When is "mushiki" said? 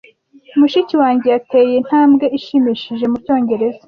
0.59-0.93